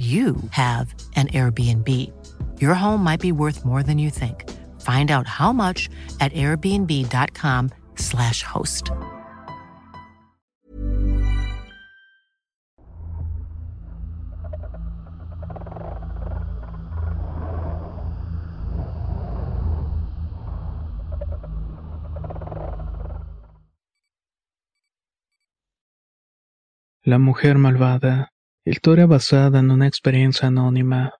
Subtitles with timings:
[0.00, 1.86] you have an Airbnb.
[2.58, 4.48] Your home might be worth more than you think.
[4.80, 8.90] Find out how much at airbnb.com/slash host.
[27.04, 28.30] La mujer malvada.
[28.70, 31.14] Historia basada en una experiencia anónima.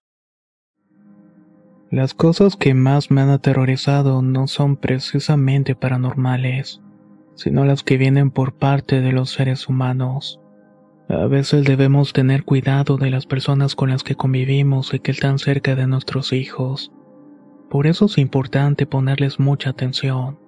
[1.91, 6.81] Las cosas que más me han aterrorizado no son precisamente paranormales,
[7.35, 10.41] sino las que vienen por parte de los seres humanos.
[11.09, 15.41] A veces debemos tener cuidado de las personas con las que convivimos y que están
[15.41, 16.93] cerca de nuestros hijos.
[17.69, 20.39] Por eso es importante ponerles mucha atención.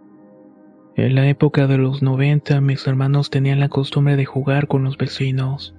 [0.94, 4.96] En la época de los 90 mis hermanos tenían la costumbre de jugar con los
[4.96, 5.74] vecinos.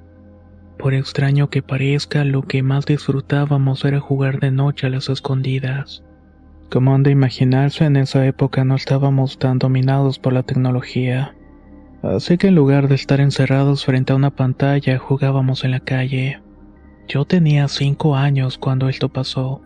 [0.83, 6.03] Por extraño que parezca, lo que más disfrutábamos era jugar de noche a las escondidas.
[6.69, 11.37] Como han de imaginarse, en esa época no estábamos tan dominados por la tecnología.
[12.01, 16.41] Así que en lugar de estar encerrados frente a una pantalla, jugábamos en la calle.
[17.07, 19.61] Yo tenía cinco años cuando esto pasó.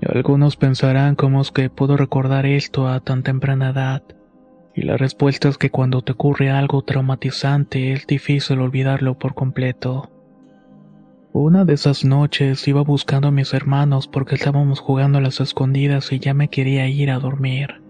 [0.00, 4.02] Algunos pensarán cómo es que puedo recordar esto a tan temprana edad.
[4.76, 10.10] Y la respuesta es que cuando te ocurre algo traumatizante es difícil olvidarlo por completo.
[11.32, 16.12] Una de esas noches iba buscando a mis hermanos porque estábamos jugando a las escondidas
[16.12, 17.80] y ya me quería ir a dormir.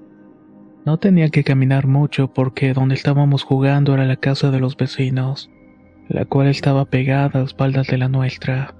[0.84, 5.50] No tenía que caminar mucho porque donde estábamos jugando era la casa de los vecinos,
[6.08, 8.76] la cual estaba pegada a espaldas de la nuestra.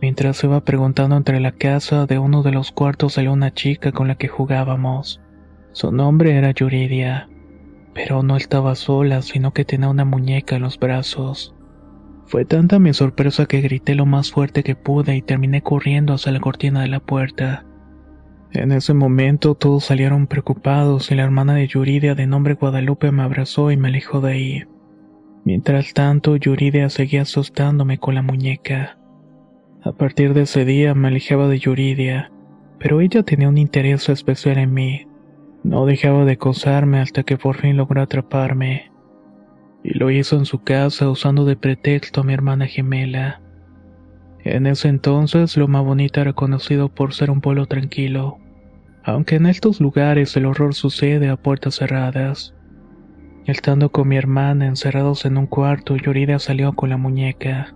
[0.00, 4.06] Mientras iba preguntando entre la casa, de uno de los cuartos salió una chica con
[4.06, 5.20] la que jugábamos.
[5.76, 7.28] Su nombre era Yuridia,
[7.92, 11.54] pero no estaba sola, sino que tenía una muñeca en los brazos.
[12.24, 16.32] Fue tanta mi sorpresa que grité lo más fuerte que pude y terminé corriendo hacia
[16.32, 17.66] la cortina de la puerta.
[18.52, 23.24] En ese momento todos salieron preocupados y la hermana de Yuridia de nombre Guadalupe me
[23.24, 24.64] abrazó y me alejó de ahí.
[25.44, 28.96] Mientras tanto, Yuridia seguía asustándome con la muñeca.
[29.82, 32.32] A partir de ese día me alejaba de Yuridia,
[32.78, 35.05] pero ella tenía un interés especial en mí.
[35.66, 38.92] No dejaba de acosarme hasta que por fin logró atraparme.
[39.82, 43.42] Y lo hizo en su casa usando de pretexto a mi hermana gemela.
[44.44, 48.38] En ese entonces, Loma Bonita era conocido por ser un pueblo tranquilo,
[49.02, 52.54] aunque en estos lugares el horror sucede a puertas cerradas.
[53.46, 57.74] Estando con mi hermana encerrados en un cuarto, Yorida salió con la muñeca.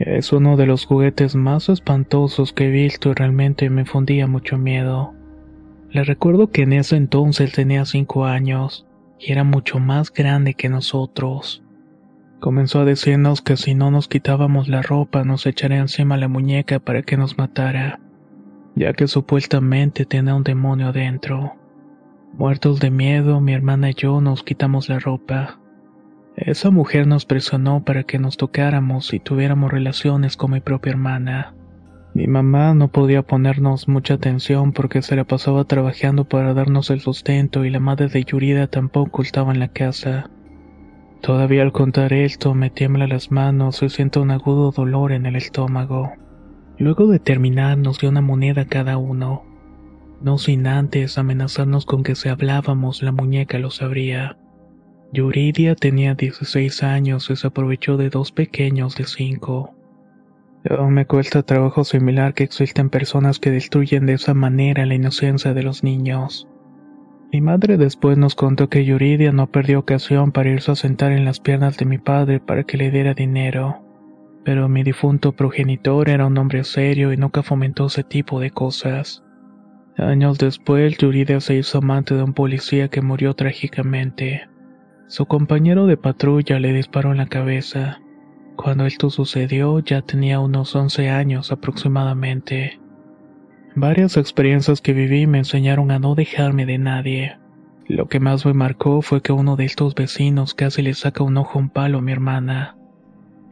[0.00, 4.58] Es uno de los juguetes más espantosos que he visto y realmente me fundía mucho
[4.58, 5.14] miedo.
[5.96, 8.86] Le recuerdo que en ese entonces tenía cinco años
[9.18, 11.64] y era mucho más grande que nosotros.
[12.38, 16.80] Comenzó a decirnos que si no nos quitábamos la ropa nos echaría encima la muñeca
[16.80, 17.98] para que nos matara,
[18.74, 21.54] ya que supuestamente tenía un demonio adentro.
[22.34, 25.60] Muertos de miedo, mi hermana y yo nos quitamos la ropa.
[26.36, 31.54] Esa mujer nos presionó para que nos tocáramos y tuviéramos relaciones con mi propia hermana.
[32.16, 37.00] Mi mamá no podía ponernos mucha atención porque se la pasaba trabajando para darnos el
[37.00, 40.30] sustento y la madre de Yurida tampoco estaba en la casa.
[41.20, 45.36] Todavía al contar esto me tiembla las manos y siento un agudo dolor en el
[45.36, 46.10] estómago.
[46.78, 49.44] Luego de terminar nos dio una moneda cada uno.
[50.22, 54.38] No sin antes amenazarnos con que si hablábamos la muñeca lo sabría.
[55.12, 59.75] Yuridia tenía 16 años y se aprovechó de dos pequeños de 5.
[60.70, 65.54] Aún me cuesta trabajo similar que existen personas que destruyen de esa manera la inocencia
[65.54, 66.48] de los niños.
[67.32, 71.24] Mi madre después nos contó que Yuridia no perdió ocasión para irse a sentar en
[71.24, 73.82] las piernas de mi padre para que le diera dinero.
[74.44, 79.22] Pero mi difunto progenitor era un hombre serio y nunca fomentó ese tipo de cosas.
[79.98, 84.48] Años después, Yuridia se hizo amante de un policía que murió trágicamente.
[85.08, 88.00] Su compañero de patrulla le disparó en la cabeza.
[88.56, 92.80] Cuando esto sucedió ya tenía unos 11 años aproximadamente.
[93.74, 97.36] Varias experiencias que viví me enseñaron a no dejarme de nadie.
[97.86, 101.36] Lo que más me marcó fue que uno de estos vecinos casi le saca un
[101.36, 102.76] ojo a un palo a mi hermana.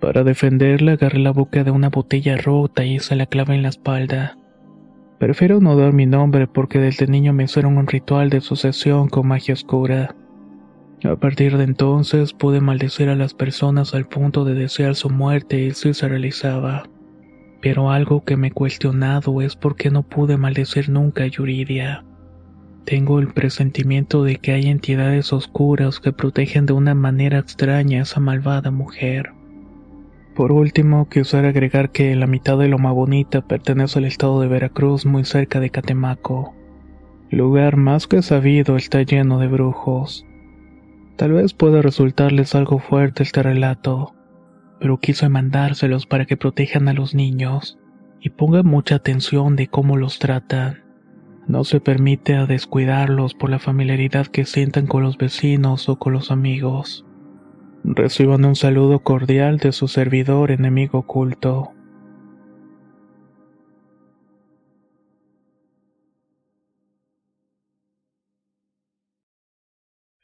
[0.01, 3.69] Para defenderla agarré la boca de una botella rota y se la clava en la
[3.69, 4.39] espalda.
[5.19, 9.29] Prefiero no dar mi nombre porque desde niño me hicieron un ritual de sucesión con
[9.29, 10.17] magia oscura.
[11.05, 15.61] A partir de entonces pude maldecir a las personas al punto de desear su muerte
[15.61, 16.85] y si se realizaba.
[17.61, 22.05] Pero algo que me he cuestionado es por qué no pude maldecir nunca a Yuridia.
[22.87, 28.03] Tengo el presentimiento de que hay entidades oscuras que protegen de una manera extraña a
[28.03, 29.33] esa malvada mujer.
[30.35, 35.05] Por último, quisiera agregar que la mitad de Loma Bonita pertenece al estado de Veracruz,
[35.05, 36.55] muy cerca de Catemaco.
[37.31, 40.27] Lugar más que sabido está lleno de brujos.
[41.17, 44.15] Tal vez pueda resultarles algo fuerte este relato,
[44.81, 47.79] pero quise mandárselos para que protejan a los niños
[48.21, 50.83] y pongan mucha atención de cómo los tratan.
[51.47, 56.31] No se permite descuidarlos por la familiaridad que sientan con los vecinos o con los
[56.31, 57.05] amigos.
[57.85, 61.74] Reciban un saludo cordial de su servidor enemigo oculto.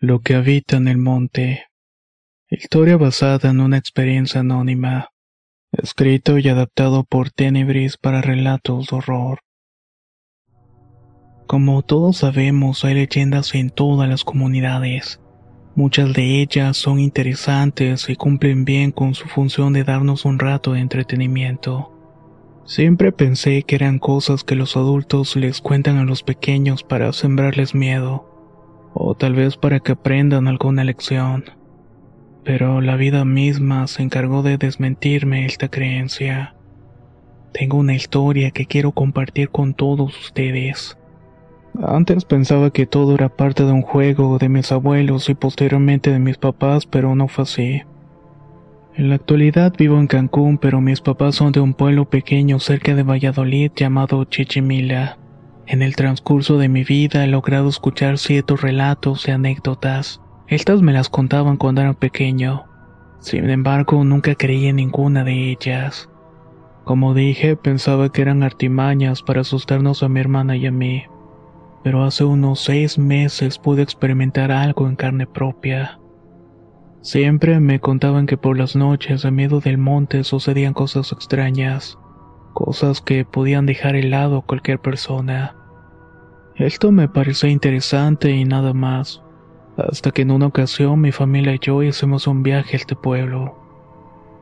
[0.02, 1.67] Lo que habita en el monte.
[2.49, 5.11] Historia basada en una experiencia anónima.
[5.73, 9.41] Escrito y adaptado por Tenebris para relatos de horror.
[11.47, 15.20] Como todos sabemos, hay leyendas en todas las comunidades.
[15.75, 20.73] Muchas de ellas son interesantes y cumplen bien con su función de darnos un rato
[20.73, 21.93] de entretenimiento.
[22.64, 27.75] Siempre pensé que eran cosas que los adultos les cuentan a los pequeños para sembrarles
[27.75, 28.29] miedo
[28.94, 31.44] o tal vez para que aprendan alguna lección.
[32.44, 36.54] Pero la vida misma se encargó de desmentirme esta creencia.
[37.52, 40.96] Tengo una historia que quiero compartir con todos ustedes.
[41.82, 46.19] Antes pensaba que todo era parte de un juego de mis abuelos y posteriormente de
[46.19, 47.82] mis papás, pero no fue así.
[48.96, 52.94] En la actualidad vivo en Cancún, pero mis papás son de un pueblo pequeño cerca
[52.94, 55.19] de Valladolid llamado Chichimila.
[55.70, 60.20] En el transcurso de mi vida he logrado escuchar ciertos relatos y anécdotas.
[60.49, 62.64] Estas me las contaban cuando era pequeño.
[63.20, 66.11] Sin embargo, nunca creí en ninguna de ellas.
[66.82, 71.05] Como dije, pensaba que eran artimañas para asustarnos a mi hermana y a mí.
[71.84, 76.00] Pero hace unos seis meses pude experimentar algo en carne propia.
[77.00, 81.96] Siempre me contaban que por las noches a miedo del monte sucedían cosas extrañas,
[82.55, 85.55] cosas que podían dejar helado a cualquier persona.
[86.60, 89.22] Esto me pareció interesante y nada más,
[89.78, 93.56] hasta que en una ocasión mi familia y yo hicimos un viaje a este pueblo.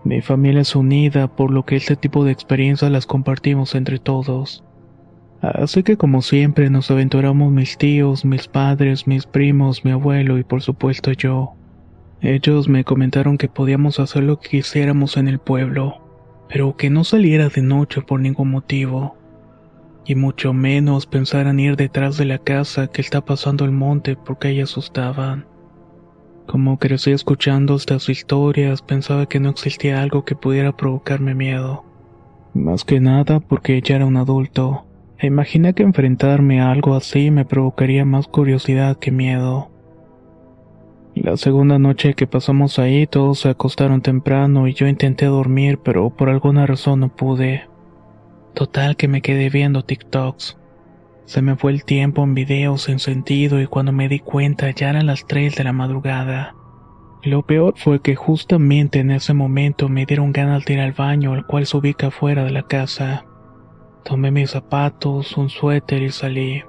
[0.02, 4.64] Mi familia es unida, por lo que este tipo de experiencias las compartimos entre todos.
[5.42, 10.42] Así que como siempre nos aventuramos mis tíos, mis padres, mis primos, mi abuelo y
[10.42, 11.52] por supuesto yo.
[12.20, 16.02] Ellos me comentaron que podíamos hacer lo que quisiéramos en el pueblo,
[16.48, 19.17] pero que no saliera de noche por ningún motivo
[20.08, 24.48] y mucho menos pensaran ir detrás de la casa que está pasando el monte porque
[24.48, 25.46] ahí asustaban.
[26.46, 31.84] Como crecí escuchando estas historias, pensaba que no existía algo que pudiera provocarme miedo.
[32.54, 34.86] Más que nada porque ya era un adulto,
[35.18, 39.70] e imaginé que enfrentarme a algo así me provocaría más curiosidad que miedo.
[41.14, 46.08] La segunda noche que pasamos ahí todos se acostaron temprano y yo intenté dormir pero
[46.08, 47.64] por alguna razón no pude.
[48.54, 50.58] Total que me quedé viendo TikToks.
[51.24, 54.90] Se me fue el tiempo en videos sin sentido y cuando me di cuenta ya
[54.90, 56.54] eran las 3 de la madrugada.
[57.22, 61.34] Lo peor fue que justamente en ese momento me dieron ganas de ir al baño,
[61.34, 63.26] al cual se ubica fuera de la casa.
[64.04, 66.62] Tomé mis zapatos, un suéter y salí.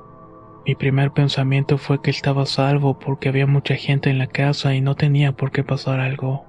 [0.65, 4.81] Mi primer pensamiento fue que estaba salvo porque había mucha gente en la casa y
[4.81, 6.48] no tenía por qué pasar algo.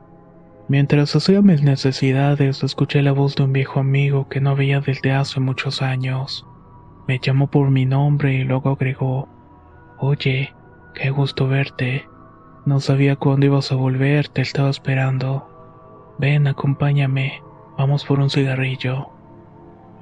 [0.70, 5.10] Mientras hacía mis necesidades, escuché la voz de un viejo amigo que no veía desde
[5.10, 6.46] hace muchos años.
[7.08, 9.28] Me llamó por mi nombre y luego agregó,
[9.98, 10.54] Oye,
[10.94, 12.04] qué gusto verte.
[12.66, 16.14] No sabía cuándo ibas a volver, te estaba esperando.
[16.20, 17.42] Ven, acompáñame,
[17.76, 19.08] vamos por un cigarrillo.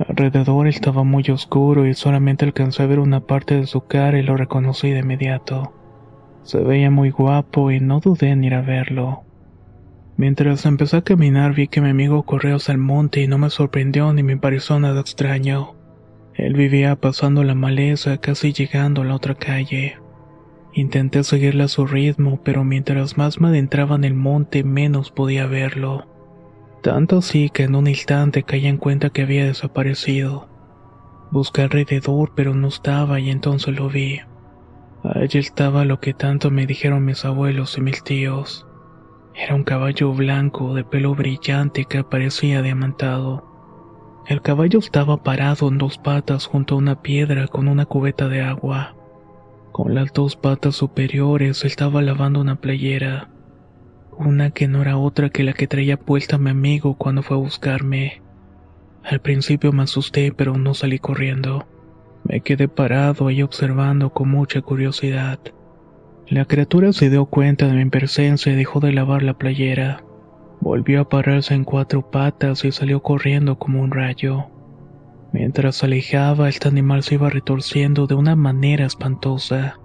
[0.06, 4.22] Alrededor estaba muy oscuro y solamente alcancé a ver una parte de su cara y
[4.22, 5.72] lo reconocí de inmediato.
[6.42, 9.22] Se veía muy guapo y no dudé en ir a verlo.
[10.18, 13.50] Mientras empecé a caminar vi que mi amigo corrió hacia el monte y no me
[13.50, 15.76] sorprendió ni me pareció nada extraño.
[16.34, 19.96] Él vivía pasando la maleza casi llegando a la otra calle.
[20.74, 25.46] Intenté seguirle a su ritmo, pero mientras más me adentraba en el monte menos podía
[25.46, 26.08] verlo.
[26.82, 30.48] Tanto así que en un instante caí en cuenta que había desaparecido.
[31.30, 34.18] Busqué alrededor pero no estaba y entonces lo vi.
[35.04, 38.67] Allí estaba lo que tanto me dijeron mis abuelos y mis tíos
[39.40, 43.44] Era un caballo blanco de pelo brillante que parecía diamantado.
[44.26, 48.42] El caballo estaba parado en dos patas junto a una piedra con una cubeta de
[48.42, 48.96] agua.
[49.70, 53.28] Con las dos patas superiores estaba lavando una playera,
[54.10, 57.40] una que no era otra que la que traía puesta mi amigo cuando fue a
[57.40, 58.20] buscarme.
[59.04, 61.64] Al principio me asusté, pero no salí corriendo.
[62.24, 65.38] Me quedé parado ahí observando con mucha curiosidad.
[66.30, 70.04] La criatura se dio cuenta de mi presencia y dejó de lavar la playera.
[70.60, 74.44] Volvió a pararse en cuatro patas y salió corriendo como un rayo.
[75.32, 79.80] Mientras se alejaba, este animal se iba retorciendo de una manera espantosa.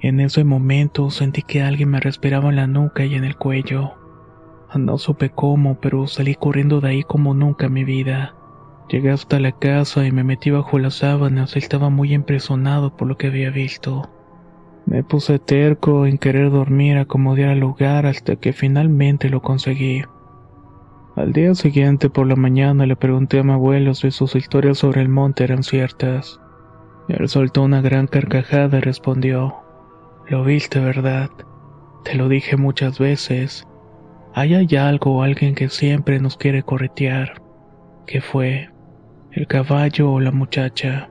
[0.00, 3.92] En ese momento sentí que alguien me respiraba en la nuca y en el cuello.
[4.74, 8.34] No supe cómo, pero salí corriendo de ahí como nunca en mi vida.
[8.88, 13.16] Llegué hasta la casa y me metí bajo las sábanas estaba muy impresionado por lo
[13.16, 14.10] que había visto.
[14.88, 20.02] Me puse terco en querer dormir, acomodar el lugar hasta que finalmente lo conseguí.
[21.14, 25.02] Al día siguiente por la mañana le pregunté a mi abuelo si sus historias sobre
[25.02, 26.40] el monte eran ciertas.
[27.06, 29.56] Él soltó una gran carcajada y respondió,
[30.26, 31.28] Lo viste, ¿verdad?
[32.02, 33.64] Te lo dije muchas veces.
[34.32, 37.42] Ahí hay algo o alguien que siempre nos quiere corretear.
[38.06, 38.70] ¿Qué fue?
[39.32, 41.10] ¿El caballo o la muchacha?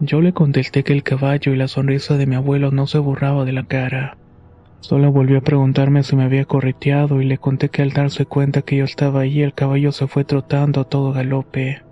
[0.00, 3.46] Yo le contesté que el caballo y la sonrisa de mi abuelo no se borraba
[3.46, 4.18] de la cara.
[4.80, 8.60] Solo volvió a preguntarme si me había correteado y le conté que al darse cuenta
[8.60, 11.82] que yo estaba ahí el caballo se fue trotando a todo galope.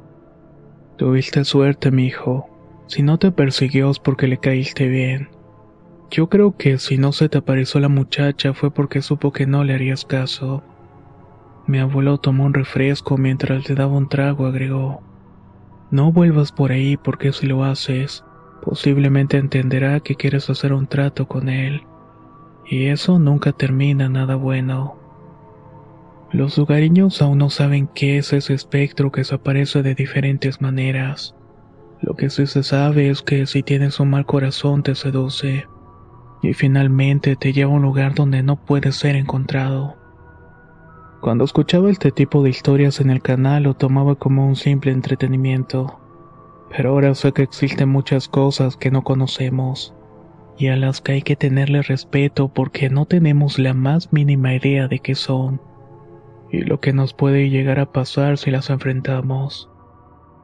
[0.96, 2.46] Tuviste suerte, mi hijo.
[2.86, 5.28] Si no te persiguió es porque le caíste bien.
[6.10, 9.64] Yo creo que si no se te apareció la muchacha fue porque supo que no
[9.64, 10.62] le harías caso.
[11.66, 15.02] Mi abuelo tomó un refresco mientras le daba un trago, agregó.
[15.94, 18.24] No vuelvas por ahí porque si lo haces,
[18.62, 21.82] posiblemente entenderá que quieres hacer un trato con él
[22.66, 24.96] y eso nunca termina nada bueno.
[26.32, 31.36] Los lugareños aún no saben qué es ese espectro que se aparece de diferentes maneras.
[32.02, 35.68] Lo que sí se sabe es que si tienes un mal corazón te seduce
[36.42, 39.94] y finalmente te lleva a un lugar donde no puede ser encontrado.
[41.24, 45.98] Cuando escuchaba este tipo de historias en el canal lo tomaba como un simple entretenimiento,
[46.68, 49.94] pero ahora sé que existen muchas cosas que no conocemos
[50.58, 54.86] y a las que hay que tenerle respeto porque no tenemos la más mínima idea
[54.86, 55.62] de qué son
[56.52, 59.70] y lo que nos puede llegar a pasar si las enfrentamos.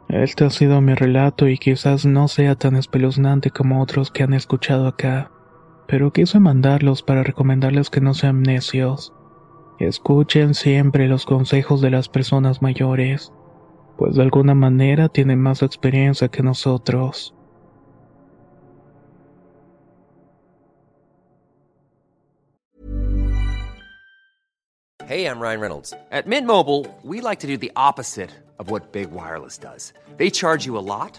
[0.08, 4.32] Este ha sido mi relato y quizás no sea tan espeluznante como otros que han
[4.32, 5.30] escuchado acá,
[5.86, 9.12] pero quise mandarlos para recomendarles que no sean necios.
[9.80, 13.32] Escuchen siempre los consejos de las personas mayores,
[13.96, 17.34] pues de alguna manera tienen más experiencia que nosotros.
[25.06, 25.94] Hey, I'm Ryan Reynolds.
[26.12, 29.94] At Mint Mobile, we like to do the opposite of what Big Wireless does.
[30.18, 31.18] They charge you a lot,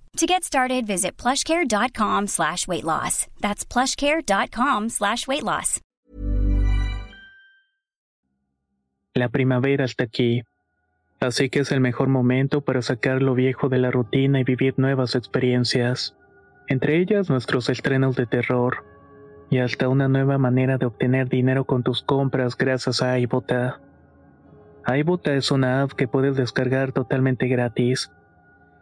[0.17, 3.27] To get started, visit plushcare.com slash weight loss.
[3.39, 5.81] That's plushcare.com slash weight loss.
[9.13, 10.43] La primavera está aquí,
[11.19, 14.75] así que es el mejor momento para sacar lo viejo de la rutina y vivir
[14.77, 16.15] nuevas experiencias,
[16.67, 18.85] entre ellas nuestros estrenos de terror,
[19.49, 23.81] y hasta una nueva manera de obtener dinero con tus compras gracias a iBota.
[24.87, 28.11] iBota es una app que puedes descargar totalmente gratis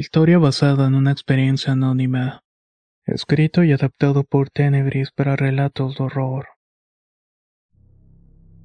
[0.00, 2.44] Historia basada en una experiencia anónima.
[3.04, 6.46] Escrito y adaptado por Tenebris para relatos de horror.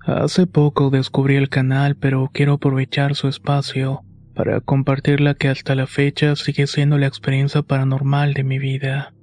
[0.06, 4.04] Hace poco descubrí el canal, pero quiero aprovechar su espacio
[4.36, 9.16] para compartir la que hasta la fecha sigue siendo la experiencia paranormal de mi vida.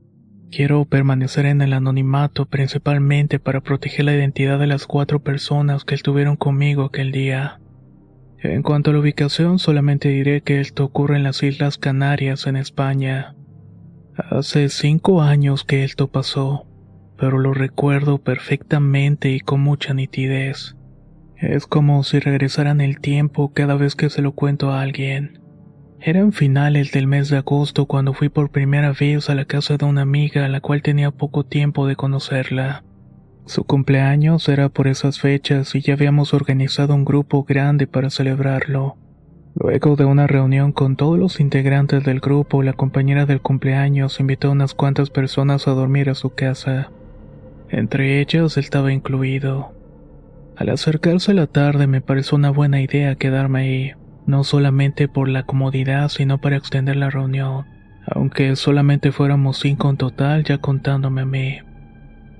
[0.50, 5.94] Quiero permanecer en el anonimato principalmente para proteger la identidad de las cuatro personas que
[5.94, 7.59] estuvieron conmigo aquel día.
[8.42, 12.56] En cuanto a la ubicación, solamente diré que esto ocurre en las Islas Canarias, en
[12.56, 13.34] España.
[14.16, 16.66] Hace cinco años que esto pasó
[17.20, 20.74] pero lo recuerdo perfectamente y con mucha nitidez.
[21.36, 25.38] Es como si regresaran el tiempo cada vez que se lo cuento a alguien.
[26.00, 29.84] Eran finales del mes de agosto cuando fui por primera vez a la casa de
[29.84, 32.84] una amiga a la cual tenía poco tiempo de conocerla.
[33.46, 38.96] Su cumpleaños era por esas fechas y ya habíamos organizado un grupo grande para celebrarlo.
[39.54, 44.48] Luego de una reunión con todos los integrantes del grupo, la compañera del cumpleaños invitó
[44.48, 46.90] a unas cuantas personas a dormir a su casa.
[47.68, 49.72] Entre ellos estaba incluido.
[50.56, 53.92] Al acercarse la tarde me pareció una buena idea quedarme ahí,
[54.26, 57.66] no solamente por la comodidad, sino para extender la reunión,
[58.06, 61.58] aunque solamente fuéramos cinco en total ya contándome a mí.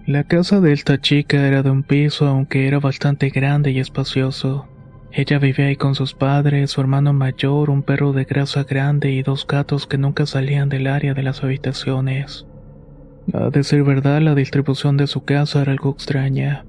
[0.07, 4.67] La casa de esta chica era de un piso, aunque era bastante grande y espacioso.
[5.13, 9.23] Ella vivía ahí con sus padres, su hermano mayor, un perro de grasa grande y
[9.23, 12.47] dos gatos que nunca salían del área de las habitaciones.
[13.33, 16.65] A decir verdad, la distribución de su casa era algo extraña.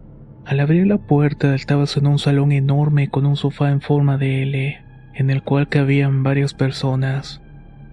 [0.46, 4.44] Al abrir la puerta estabas en un salón enorme con un sofá en forma de
[4.44, 4.82] L,
[5.14, 7.42] en el cual cabían varias personas.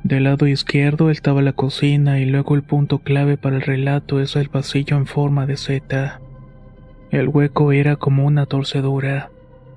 [0.04, 4.36] Del lado izquierdo estaba la cocina y luego el punto clave para el relato es
[4.36, 6.20] el pasillo en forma de Z.
[7.10, 9.30] El hueco era como una torcedura.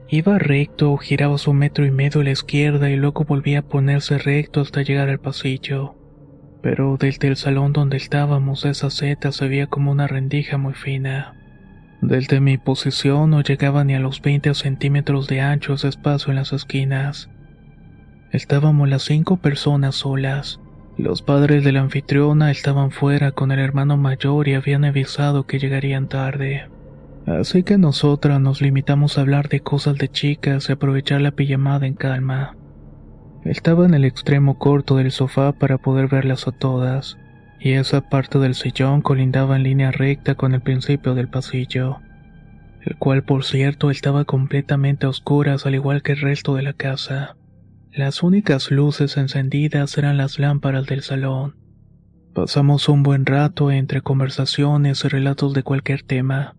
[0.09, 4.17] Iba recto, giraba su metro y medio a la izquierda y luego volvía a ponerse
[4.17, 5.95] recto hasta llegar al pasillo
[6.61, 11.33] pero desde el salón donde estábamos esa seta se veía como una rendija muy fina.
[12.01, 16.35] Desde mi posición no llegaba ni a los 20 centímetros de ancho ese espacio en
[16.37, 17.29] las esquinas.
[18.31, 20.61] Estábamos las cinco personas solas.
[20.97, 25.59] Los padres de la anfitriona estaban fuera con el hermano mayor y habían avisado que
[25.59, 26.69] llegarían tarde.
[27.25, 31.85] Así que nosotras nos limitamos a hablar de cosas de chicas y aprovechar la pijamada
[31.85, 32.55] en calma.
[33.43, 37.17] Estaba en el extremo corto del sofá para poder verlas a todas,
[37.59, 41.97] y esa parte del sillón colindaba en línea recta con el principio del pasillo,
[42.81, 46.73] el cual por cierto estaba completamente a oscuras al igual que el resto de la
[46.73, 47.35] casa.
[47.93, 51.57] Las únicas luces encendidas eran las lámparas del salón.
[52.33, 56.55] Pasamos un buen rato entre conversaciones y relatos de cualquier tema.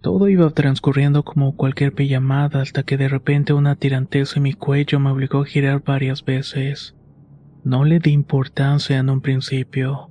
[0.00, 4.98] Todo iba transcurriendo como cualquier pijamada hasta que de repente una tirantez en mi cuello
[4.98, 6.96] me obligó a girar varias veces.
[7.62, 10.10] No le di importancia en un principio.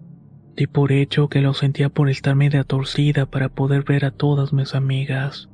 [0.56, 4.54] Di por hecho que lo sentía por estar media torcida para poder ver a todas
[4.54, 5.50] mis amigas.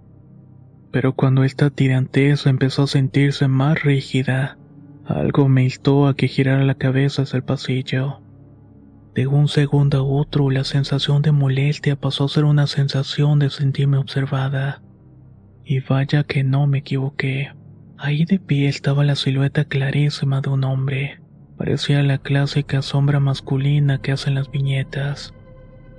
[0.91, 4.59] Pero cuando esta tirantez empezó a sentirse más rígida,
[5.05, 8.21] algo me instó a que girara la cabeza hacia el pasillo.
[9.13, 13.49] De un segundo a otro, la sensación de molestia pasó a ser una sensación de
[13.49, 14.81] sentirme observada.
[15.63, 17.51] Y vaya que no me equivoqué.
[17.97, 21.19] Ahí de pie estaba la silueta clarísima de un hombre.
[21.57, 25.33] Parecía la clásica sombra masculina que hacen las viñetas.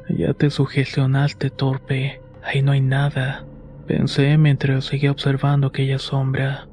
[0.08, 2.20] Ya te sugestionaste, torpe.
[2.42, 3.46] Ahí no hay nada.
[3.86, 6.68] Pensé mientras seguía observando aquella sombra.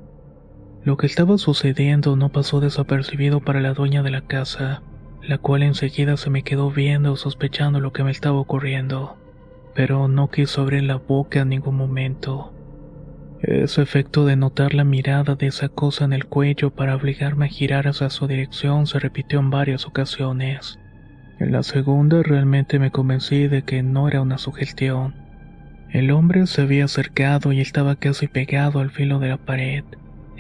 [0.84, 4.82] Lo que estaba sucediendo no pasó desapercibido para la dueña de la casa
[5.24, 9.18] la cual enseguida se me quedó viendo sospechando lo que me estaba ocurriendo,
[9.76, 12.54] pero no quiso abrir la boca en ningún momento.
[13.42, 17.50] Ese efecto de notar la mirada de esa cosa en el cuello para obligarme a
[17.50, 20.80] girar hacia su dirección se repitió en varias ocasiones.
[21.40, 25.16] En la segunda realmente me convencí de que no era una sugestión.
[25.90, 29.84] El hombre se había acercado y estaba casi pegado al filo de la pared,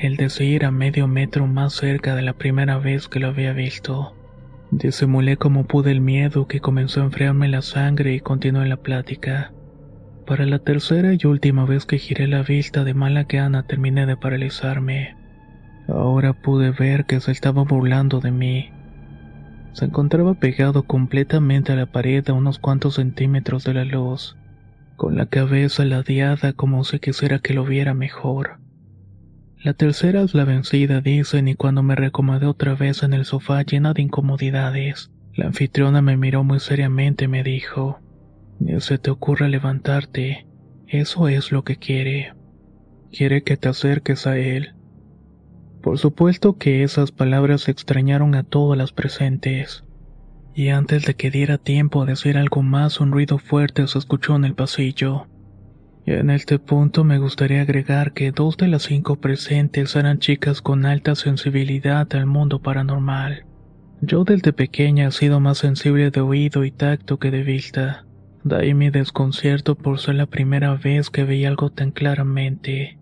[0.01, 4.15] el decir a medio metro más cerca de la primera vez que lo había visto.
[4.71, 9.53] Disimulé como pude el miedo que comenzó a enfriarme la sangre y continué la plática.
[10.25, 14.17] Para la tercera y última vez que giré la vista de mala gana terminé de
[14.17, 15.15] paralizarme.
[15.87, 18.71] Ahora pude ver que se estaba burlando de mí.
[19.73, 24.35] Se encontraba pegado completamente a la pared a unos cuantos centímetros de la luz,
[24.95, 28.60] con la cabeza ladeada como si quisiera que lo viera mejor.
[29.63, 33.61] La tercera es la vencida, dicen, y cuando me recomodé otra vez en el sofá
[33.61, 37.99] llena de incomodidades, la anfitriona me miró muy seriamente y me dijo,
[38.59, 40.47] Ni se te ocurra levantarte,
[40.87, 42.33] eso es lo que quiere.
[43.11, 44.73] Quiere que te acerques a él.
[45.83, 49.83] Por supuesto que esas palabras extrañaron a todas las presentes.
[50.55, 54.35] Y antes de que diera tiempo a decir algo más, un ruido fuerte se escuchó
[54.35, 55.27] en el pasillo.
[56.05, 60.85] En este punto me gustaría agregar que dos de las cinco presentes eran chicas con
[60.85, 63.45] alta sensibilidad al mundo paranormal.
[64.01, 68.05] Yo desde pequeña he sido más sensible de oído y tacto que de vista.
[68.43, 72.97] De ahí mi desconcierto por ser la primera vez que veía algo tan claramente.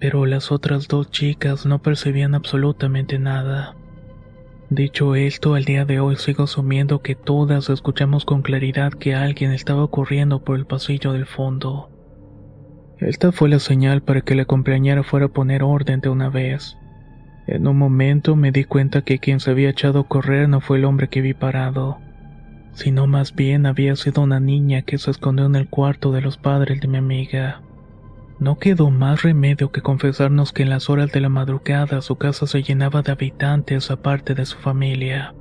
[0.00, 3.76] Pero las otras dos chicas no percibían absolutamente nada.
[4.68, 9.52] Dicho esto, al día de hoy sigo asumiendo que todas escuchamos con claridad que alguien
[9.52, 11.88] estaba corriendo por el pasillo del fondo.
[13.06, 16.78] Esta fue la señal para que la compañera fuera a poner orden de una vez.
[17.48, 20.78] En un momento me di cuenta que quien se había echado a correr no fue
[20.78, 21.98] el hombre que vi parado,
[22.74, 26.38] sino más bien había sido una niña que se escondió en el cuarto de los
[26.38, 27.62] padres de mi amiga.
[28.38, 32.46] No quedó más remedio que confesarnos que en las horas de la madrugada su casa
[32.46, 35.34] se llenaba de habitantes aparte de su familia.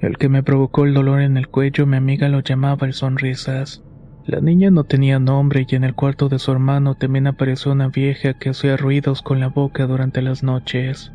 [0.00, 3.83] El que me provocó el dolor en el cuello mi amiga lo llamaba el sonrisas.
[4.26, 7.88] La niña no tenía nombre y en el cuarto de su hermano también apareció una
[7.88, 11.12] vieja que hacía ruidos con la boca durante las noches.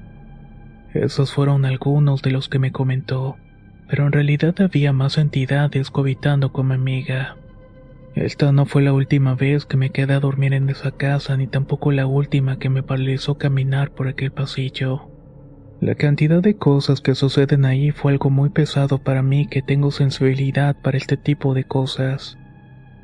[0.94, 3.38] Esos fueron algunos de los que me comentó,
[3.88, 7.36] pero en realidad había más entidades cohabitando con mi amiga.
[8.14, 11.48] Esta no fue la última vez que me quedé a dormir en esa casa, ni
[11.48, 15.10] tampoco la última que me paralizó caminar por aquel pasillo.
[15.80, 19.90] La cantidad de cosas que suceden ahí fue algo muy pesado para mí que tengo
[19.90, 22.38] sensibilidad para este tipo de cosas.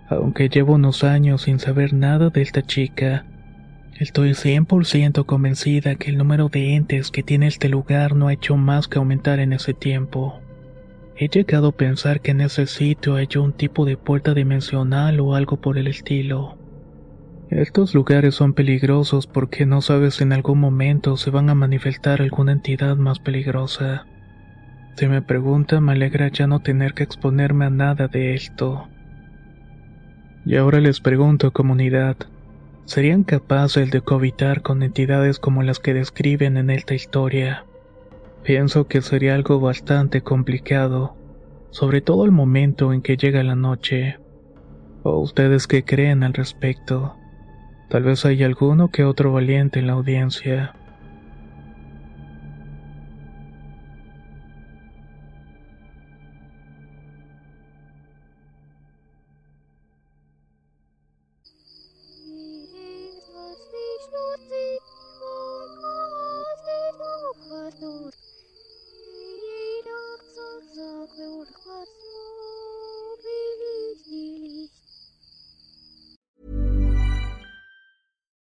[0.07, 3.25] Aunque llevo unos años sin saber nada de esta chica,
[3.99, 8.55] estoy 100% convencida que el número de entes que tiene este lugar no ha hecho
[8.55, 10.41] más que aumentar en ese tiempo.
[11.17, 15.33] He llegado a pensar que en ese sitio hay un tipo de puerta dimensional o
[15.33, 16.57] algo por el estilo.
[17.49, 22.21] Estos lugares son peligrosos porque no sabes si en algún momento se van a manifestar
[22.21, 24.05] alguna entidad más peligrosa.
[24.97, 28.87] Si me pregunta, me alegra ya no tener que exponerme a nada de esto.
[30.45, 32.17] Y ahora les pregunto, comunidad,
[32.85, 37.65] ¿serían capaces de cohabitar con entidades como las que describen en esta historia?
[38.43, 41.15] Pienso que sería algo bastante complicado,
[41.71, 44.19] sobre todo el momento en que llega la noche.
[45.01, 47.15] ¿O ustedes qué creen al respecto?
[47.89, 50.75] Tal vez hay alguno que otro valiente en la audiencia.